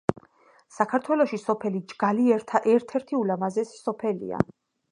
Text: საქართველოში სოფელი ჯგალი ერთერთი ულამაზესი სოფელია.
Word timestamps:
საქართველოში 0.77 1.39
სოფელი 1.41 1.81
ჯგალი 1.93 2.27
ერთერთი 2.79 3.19
ულამაზესი 3.21 3.79
სოფელია. 3.85 4.41